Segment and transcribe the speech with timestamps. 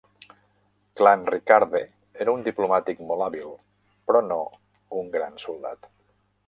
[1.01, 1.81] Clanricarde
[2.25, 3.55] era un diplomàtic molt hàbil
[4.09, 4.43] però no
[5.03, 5.93] un gran soldat.